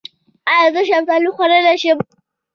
[0.53, 1.99] ایا زه شفتالو خوړلی شم؟